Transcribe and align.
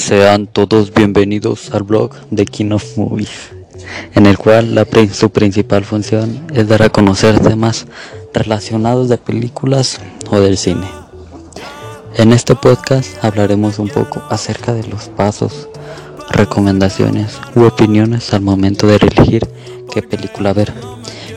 Sean 0.00 0.46
todos 0.46 0.94
bienvenidos 0.94 1.72
al 1.72 1.82
blog 1.82 2.12
de 2.30 2.46
King 2.46 2.70
of 2.72 2.96
Movies, 2.96 3.50
en 4.14 4.24
el 4.24 4.38
cual 4.38 4.74
la, 4.74 4.86
su 5.12 5.28
principal 5.28 5.84
función 5.84 6.46
es 6.54 6.66
dar 6.68 6.82
a 6.82 6.88
conocer 6.88 7.38
temas 7.38 7.86
relacionados 8.32 9.10
de 9.10 9.18
películas 9.18 10.00
o 10.30 10.40
del 10.40 10.56
cine. 10.56 10.88
En 12.16 12.32
este 12.32 12.54
podcast 12.54 13.22
hablaremos 13.22 13.78
un 13.78 13.88
poco 13.88 14.22
acerca 14.30 14.72
de 14.72 14.88
los 14.88 15.10
pasos, 15.10 15.68
recomendaciones 16.30 17.38
u 17.54 17.64
opiniones 17.64 18.32
al 18.32 18.40
momento 18.40 18.86
de 18.86 18.96
elegir 18.96 19.46
qué 19.92 20.00
película 20.00 20.54
ver, 20.54 20.72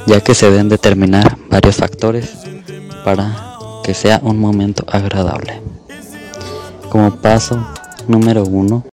ya 0.07 0.21
que 0.21 0.33
se 0.33 0.49
deben 0.49 0.69
determinar 0.69 1.37
varios 1.49 1.75
factores 1.75 2.31
para 3.03 3.57
que 3.83 3.93
sea 3.93 4.21
un 4.23 4.39
momento 4.39 4.85
agradable. 4.87 5.61
Como 6.89 7.17
paso 7.17 7.59
número 8.07 8.43
1, 8.43 8.85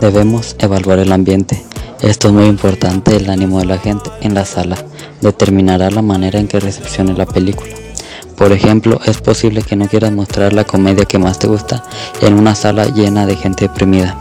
debemos 0.00 0.56
evaluar 0.58 0.98
el 0.98 1.12
ambiente. 1.12 1.62
Esto 2.00 2.28
es 2.28 2.34
muy 2.34 2.46
importante, 2.46 3.16
el 3.16 3.30
ánimo 3.30 3.60
de 3.60 3.66
la 3.66 3.78
gente 3.78 4.10
en 4.20 4.34
la 4.34 4.44
sala 4.44 4.76
determinará 5.20 5.90
la 5.90 6.02
manera 6.02 6.38
en 6.38 6.48
que 6.48 6.60
recepcione 6.60 7.14
la 7.14 7.26
película. 7.26 7.72
Por 8.36 8.52
ejemplo, 8.52 9.00
es 9.06 9.20
posible 9.20 9.62
que 9.62 9.76
no 9.76 9.88
quieras 9.88 10.12
mostrar 10.12 10.52
la 10.52 10.64
comedia 10.64 11.04
que 11.04 11.18
más 11.18 11.38
te 11.38 11.46
gusta 11.46 11.84
en 12.20 12.34
una 12.34 12.54
sala 12.54 12.86
llena 12.86 13.26
de 13.26 13.36
gente 13.36 13.68
deprimida. 13.68 14.18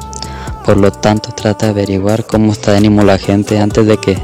Por 0.66 0.78
lo 0.78 0.92
tanto, 0.92 1.32
trata 1.32 1.66
de 1.66 1.72
averiguar 1.72 2.26
cómo 2.26 2.54
está 2.54 2.72
de 2.72 2.78
ánimo 2.78 3.04
la 3.04 3.18
gente 3.18 3.60
antes 3.60 3.86
de 3.86 3.98
que 3.98 4.18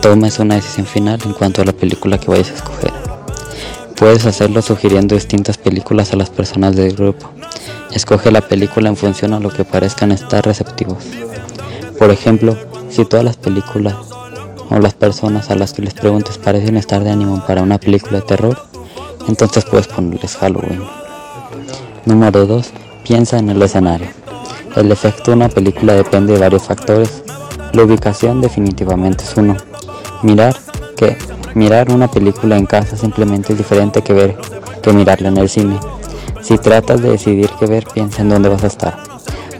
tomes 0.00 0.38
una 0.38 0.56
decisión 0.56 0.86
final 0.86 1.20
en 1.24 1.32
cuanto 1.32 1.62
a 1.62 1.64
la 1.64 1.72
película 1.72 2.18
que 2.18 2.30
vayas 2.30 2.50
a 2.50 2.54
escoger. 2.54 3.01
Puedes 4.02 4.26
hacerlo 4.26 4.62
sugiriendo 4.62 5.14
distintas 5.14 5.58
películas 5.58 6.12
a 6.12 6.16
las 6.16 6.28
personas 6.28 6.74
del 6.74 6.96
grupo. 6.96 7.30
Escoge 7.92 8.32
la 8.32 8.40
película 8.40 8.88
en 8.88 8.96
función 8.96 9.32
a 9.32 9.38
lo 9.38 9.48
que 9.48 9.64
parezcan 9.64 10.10
estar 10.10 10.44
receptivos. 10.44 11.04
Por 12.00 12.10
ejemplo, 12.10 12.56
si 12.90 13.04
todas 13.04 13.24
las 13.24 13.36
películas 13.36 13.94
o 14.70 14.78
las 14.80 14.94
personas 14.94 15.52
a 15.52 15.54
las 15.54 15.72
que 15.72 15.82
les 15.82 15.94
preguntes 15.94 16.36
parecen 16.36 16.76
estar 16.76 17.04
de 17.04 17.10
ánimo 17.10 17.44
para 17.46 17.62
una 17.62 17.78
película 17.78 18.18
de 18.18 18.26
terror, 18.26 18.60
entonces 19.28 19.64
puedes 19.66 19.86
ponerles 19.86 20.34
Halloween. 20.34 20.82
Número 22.04 22.44
2. 22.44 22.72
Piensa 23.04 23.38
en 23.38 23.50
el 23.50 23.62
escenario. 23.62 24.08
El 24.74 24.90
efecto 24.90 25.30
de 25.30 25.36
una 25.36 25.48
película 25.48 25.92
depende 25.92 26.32
de 26.32 26.40
varios 26.40 26.64
factores. 26.64 27.22
La 27.72 27.84
ubicación 27.84 28.40
definitivamente 28.40 29.22
es 29.22 29.36
uno. 29.36 29.56
Mirar 30.24 30.56
que 30.96 31.16
Mirar 31.54 31.92
una 31.92 32.08
película 32.10 32.56
en 32.56 32.64
casa 32.64 32.96
simplemente 32.96 33.52
es 33.52 33.58
diferente 33.58 34.02
que 34.02 34.14
ver 34.14 34.36
que 34.82 34.92
mirarla 34.92 35.28
en 35.28 35.36
el 35.36 35.50
cine. 35.50 35.78
Si 36.40 36.56
tratas 36.56 37.02
de 37.02 37.10
decidir 37.10 37.50
qué 37.58 37.66
ver, 37.66 37.86
piensa 37.92 38.22
en 38.22 38.30
dónde 38.30 38.48
vas 38.48 38.64
a 38.64 38.68
estar. 38.68 38.98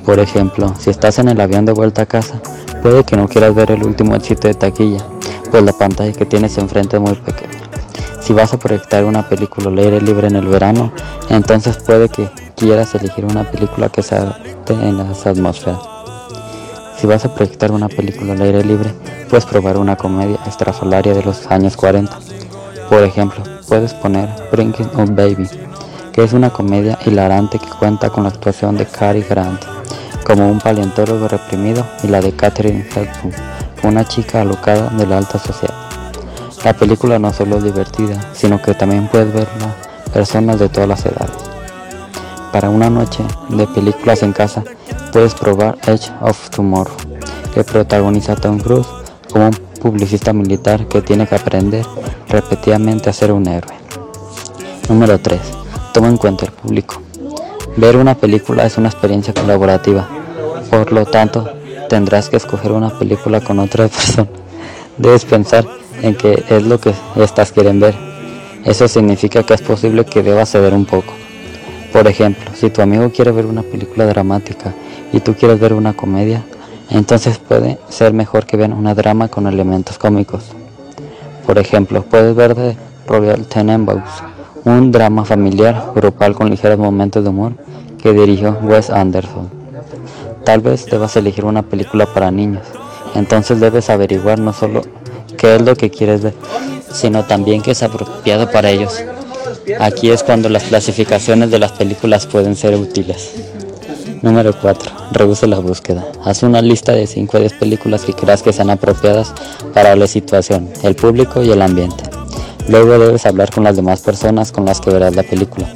Por 0.04 0.18
ejemplo, 0.18 0.74
si 0.78 0.88
estás 0.88 1.18
en 1.18 1.28
el 1.28 1.40
avión 1.40 1.66
de 1.66 1.72
vuelta 1.72 2.02
a 2.02 2.06
casa, 2.06 2.40
puede 2.82 3.04
que 3.04 3.16
no 3.16 3.28
quieras 3.28 3.54
ver 3.54 3.70
el 3.72 3.84
último 3.84 4.16
éxito 4.16 4.48
de 4.48 4.54
taquilla, 4.54 5.04
pues 5.50 5.62
la 5.62 5.72
pantalla 5.74 6.12
que 6.12 6.24
tienes 6.24 6.56
enfrente 6.56 6.96
es 6.96 7.02
muy 7.02 7.14
pequeña. 7.14 7.60
Si 8.20 8.32
vas 8.32 8.54
a 8.54 8.58
proyectar 8.58 9.04
una 9.04 9.28
película 9.28 9.68
al 9.68 9.78
aire 9.78 10.00
libre 10.00 10.28
en 10.28 10.36
el 10.36 10.46
verano, 10.46 10.92
entonces 11.28 11.76
puede 11.76 12.08
que 12.08 12.30
quieras 12.56 12.94
elegir 12.94 13.26
una 13.26 13.50
película 13.50 13.90
que 13.90 14.02
se 14.02 14.14
adapte 14.14 14.72
en 14.72 14.96
las 14.96 15.26
atmósferas. 15.26 15.78
Si 16.98 17.06
vas 17.06 17.24
a 17.24 17.34
proyectar 17.34 17.70
una 17.70 17.88
película 17.88 18.32
al 18.32 18.40
aire 18.40 18.64
libre, 18.64 18.90
puedes 19.32 19.46
probar 19.46 19.78
una 19.78 19.96
comedia 19.96 20.38
estrafalaria 20.46 21.14
de 21.14 21.22
los 21.22 21.46
años 21.46 21.74
40. 21.74 22.18
Por 22.90 23.02
ejemplo, 23.02 23.42
puedes 23.66 23.94
poner 23.94 24.28
Bringing 24.52 24.90
Up 24.94 25.14
Baby, 25.14 25.48
que 26.12 26.22
es 26.22 26.34
una 26.34 26.50
comedia 26.50 26.98
hilarante 27.06 27.58
que 27.58 27.70
cuenta 27.78 28.10
con 28.10 28.24
la 28.24 28.28
actuación 28.28 28.76
de 28.76 28.84
Cary 28.84 29.24
Grant 29.26 29.64
como 30.26 30.50
un 30.50 30.58
paleontólogo 30.58 31.28
reprimido 31.28 31.82
y 32.02 32.08
la 32.08 32.20
de 32.20 32.32
Catherine 32.32 32.86
Hepburn, 32.94 33.32
una 33.84 34.04
chica 34.04 34.42
alocada 34.42 34.90
de 34.90 35.06
la 35.06 35.16
alta 35.16 35.38
sociedad. 35.38 35.76
La 36.62 36.74
película 36.74 37.18
no 37.18 37.32
solo 37.32 37.56
es 37.56 37.64
divertida, 37.64 38.20
sino 38.34 38.60
que 38.60 38.74
también 38.74 39.08
puedes 39.08 39.32
verla 39.32 39.74
personas 40.12 40.58
de 40.58 40.68
todas 40.68 40.90
las 40.90 41.06
edades. 41.06 41.38
Para 42.52 42.68
una 42.68 42.90
noche 42.90 43.24
de 43.48 43.66
películas 43.68 44.22
en 44.22 44.34
casa, 44.34 44.62
puedes 45.10 45.34
probar 45.34 45.78
Edge 45.86 46.12
of 46.20 46.50
Tomorrow, 46.50 46.96
que 47.54 47.64
protagoniza 47.64 48.36
Tom 48.36 48.60
Cruise 48.60 49.01
como 49.32 49.46
un 49.46 49.52
publicista 49.80 50.32
militar 50.32 50.86
que 50.86 51.02
tiene 51.02 51.26
que 51.26 51.34
aprender 51.34 51.84
repetidamente 52.28 53.10
a 53.10 53.12
ser 53.12 53.32
un 53.32 53.48
héroe. 53.48 53.74
Número 54.88 55.18
3. 55.18 55.40
Toma 55.92 56.08
en 56.08 56.16
cuenta 56.18 56.44
el 56.44 56.52
público. 56.52 57.00
Ver 57.76 57.96
una 57.96 58.14
película 58.14 58.66
es 58.66 58.76
una 58.76 58.88
experiencia 58.88 59.32
colaborativa, 59.32 60.06
por 60.70 60.92
lo 60.92 61.06
tanto 61.06 61.48
tendrás 61.88 62.28
que 62.28 62.36
escoger 62.36 62.72
una 62.72 62.98
película 62.98 63.40
con 63.40 63.58
otra 63.58 63.88
persona. 63.88 64.28
Debes 64.98 65.24
pensar 65.24 65.66
en 66.02 66.14
qué 66.14 66.44
es 66.48 66.62
lo 66.62 66.78
que 66.78 66.92
estas 67.16 67.52
quieren 67.52 67.80
ver. 67.80 67.94
Eso 68.64 68.86
significa 68.86 69.42
que 69.42 69.54
es 69.54 69.62
posible 69.62 70.04
que 70.04 70.22
debas 70.22 70.50
ceder 70.50 70.74
un 70.74 70.84
poco. 70.84 71.12
Por 71.92 72.06
ejemplo, 72.06 72.50
si 72.54 72.70
tu 72.70 72.80
amigo 72.80 73.10
quiere 73.10 73.32
ver 73.32 73.46
una 73.46 73.62
película 73.62 74.06
dramática 74.06 74.72
y 75.12 75.20
tú 75.20 75.34
quieres 75.34 75.58
ver 75.58 75.72
una 75.72 75.94
comedia, 75.94 76.44
entonces 76.92 77.38
puede 77.38 77.78
ser 77.88 78.12
mejor 78.12 78.44
que 78.44 78.56
vean 78.56 78.72
una 78.74 78.94
drama 78.94 79.28
con 79.28 79.46
elementos 79.46 79.98
cómicos. 79.98 80.44
Por 81.46 81.58
ejemplo, 81.58 82.02
puedes 82.02 82.34
ver 82.36 82.54
The 82.54 82.76
Royal 83.06 83.46
Tenenbaums, 83.46 84.22
un 84.64 84.92
drama 84.92 85.24
familiar 85.24 85.92
grupal 85.94 86.34
con 86.34 86.50
ligeros 86.50 86.78
momentos 86.78 87.24
de 87.24 87.30
humor 87.30 87.54
que 88.00 88.12
dirigió 88.12 88.58
Wes 88.62 88.90
Anderson. 88.90 89.50
Tal 90.44 90.60
vez 90.60 90.86
debas 90.86 91.16
elegir 91.16 91.44
una 91.44 91.62
película 91.62 92.06
para 92.06 92.30
niños, 92.30 92.62
entonces 93.14 93.58
debes 93.58 93.88
averiguar 93.88 94.38
no 94.38 94.52
solo 94.52 94.82
qué 95.38 95.56
es 95.56 95.62
lo 95.62 95.74
que 95.74 95.90
quieres 95.90 96.22
ver, 96.22 96.34
sino 96.92 97.24
también 97.24 97.62
qué 97.62 97.70
es 97.70 97.82
apropiado 97.82 98.50
para 98.50 98.70
ellos. 98.70 99.02
Aquí 99.80 100.10
es 100.10 100.22
cuando 100.22 100.48
las 100.48 100.64
clasificaciones 100.64 101.50
de 101.50 101.58
las 101.58 101.72
películas 101.72 102.26
pueden 102.26 102.54
ser 102.54 102.74
útiles. 102.74 103.32
Número 104.22 104.54
4. 104.56 104.92
Reduce 105.10 105.48
la 105.48 105.58
búsqueda. 105.58 106.06
Haz 106.24 106.44
una 106.44 106.62
lista 106.62 106.92
de 106.92 107.08
5 107.08 107.36
o 107.36 107.40
10 107.40 107.54
películas 107.54 108.04
que 108.04 108.14
creas 108.14 108.40
que 108.40 108.52
sean 108.52 108.70
apropiadas 108.70 109.34
para 109.74 109.96
la 109.96 110.06
situación, 110.06 110.70
el 110.84 110.94
público 110.94 111.42
y 111.42 111.50
el 111.50 111.60
ambiente. 111.60 112.04
Luego 112.68 113.00
debes 113.00 113.26
hablar 113.26 113.50
con 113.50 113.64
las 113.64 113.74
demás 113.74 114.00
personas 114.00 114.52
con 114.52 114.64
las 114.64 114.80
que 114.80 114.90
verás 114.90 115.16
la 115.16 115.24
película. 115.24 115.66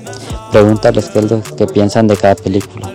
Pregúntales 0.52 1.10
qué 1.10 1.18
es 1.18 1.30
lo 1.30 1.42
que 1.42 1.66
piensan 1.66 2.06
de 2.06 2.16
cada 2.16 2.36
película. 2.36 2.88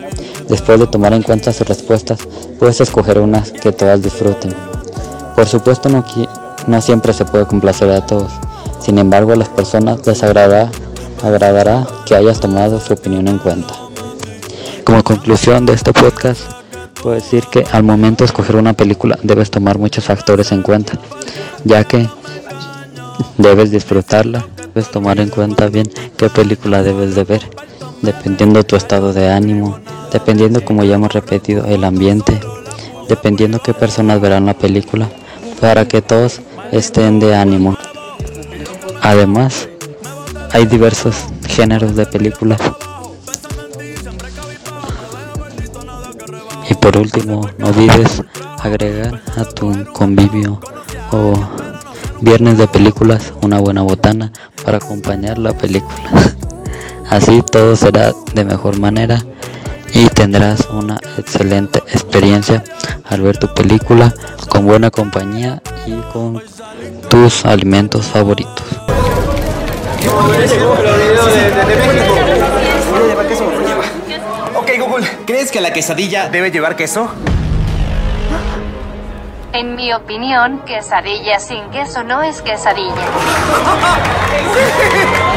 Después 0.48 0.80
de 0.80 0.88
tomar 0.88 1.12
en 1.12 1.22
cuenta 1.22 1.52
sus 1.52 1.68
respuestas, 1.68 2.20
puedes 2.58 2.80
escoger 2.80 3.20
unas 3.20 3.52
que 3.52 3.74
todas 3.74 4.02
disfruten. 4.02 4.54
Por 5.36 5.48
supuesto 5.48 5.90
no, 5.90 6.82
siempre 6.82 7.12
se 7.12 7.26
puede 7.26 7.46
complacer 7.46 7.92
a 7.92 8.06
todos. 8.06 8.32
Sin 8.80 8.98
embargo, 8.98 9.34
a 9.34 9.36
las 9.36 9.50
personas 9.50 10.08
les 10.08 10.24
agradará 10.24 10.72
que 12.06 12.16
hayas 12.16 12.40
tomado 12.40 12.80
su 12.80 12.94
opinión 12.94 13.28
en 13.28 13.38
cuenta. 13.38 13.91
Como 14.84 15.04
conclusión 15.04 15.66
de 15.66 15.74
este 15.74 15.94
podcast, 15.94 16.42
puedo 17.02 17.16
decir 17.16 17.44
que 17.52 17.66
al 17.72 17.84
momento 17.84 18.24
de 18.24 18.26
escoger 18.26 18.56
una 18.56 18.74
película 18.74 19.18
debes 19.24 19.52
tomar 19.52 19.78
muchos 19.78 20.06
factores 20.06 20.52
en 20.52 20.62
cuenta, 20.62 20.94
ya 21.64 21.84
que 21.84 22.10
debes 23.38 23.72
disfrutarla, 23.72 24.46
debes 24.74 24.90
tomar 24.90 25.20
en 25.20 25.30
cuenta 25.30 25.68
bien 25.68 25.90
qué 26.18 26.30
película 26.30 26.84
debes 26.84 27.16
de 27.16 27.24
ver, 27.24 27.42
dependiendo 28.02 28.64
tu 28.64 28.76
estado 28.76 29.14
de 29.14 29.30
ánimo, 29.32 29.80
dependiendo 30.12 30.66
como 30.66 30.84
ya 30.84 30.96
hemos 30.96 31.14
repetido 31.14 31.66
el 31.66 31.84
ambiente, 31.84 32.40
dependiendo 33.08 33.60
qué 33.60 33.74
personas 33.74 34.20
verán 34.20 34.46
la 34.46 34.56
película, 34.56 35.10
para 35.60 35.88
que 35.88 36.02
todos 36.02 36.42
estén 36.72 37.20
de 37.20 37.36
ánimo. 37.36 37.78
Además, 39.02 39.68
hay 40.52 40.66
diversos 40.66 41.16
géneros 41.48 41.96
de 41.96 42.06
películas 42.06 42.60
por 46.82 46.98
último, 46.98 47.48
no 47.58 47.68
olvides 47.68 48.24
agregar 48.60 49.22
a 49.38 49.46
tu 49.46 49.86
convivio 49.94 50.60
o 51.12 51.34
viernes 52.22 52.58
de 52.58 52.68
películas 52.68 53.34
una 53.42 53.60
buena 53.60 53.84
botana 53.84 54.32
para 54.66 54.78
acompañar 54.78 55.38
la 55.38 55.54
película. 55.54 56.36
Así 57.10 57.44
todo 57.44 57.76
será 57.76 58.14
de 58.34 58.46
mejor 58.46 58.80
manera 58.80 59.24
y 59.94 60.08
tendrás 60.08 60.68
una 60.72 61.00
excelente 61.18 61.80
experiencia 61.94 62.64
al 63.06 63.22
ver 63.22 63.38
tu 63.38 63.54
película 63.54 64.14
con 64.50 64.66
buena 64.66 64.90
compañía 64.90 65.62
y 65.86 65.94
con 66.12 66.42
tus 67.10 67.46
alimentos 67.46 68.06
favoritos. 68.08 68.66
¿Crees 75.26 75.52
que 75.52 75.62
la 75.62 75.74
quesadilla 75.74 76.30
debe 76.30 76.52
llevar 76.52 76.76
queso? 76.76 77.10
En 79.54 79.76
mi 79.76 79.94
opinión, 79.94 80.62
quesadilla 80.66 81.40
sin 81.40 81.64
queso 81.72 82.04
no 82.04 82.24
es 82.24 82.42
quesadilla. 82.42 82.96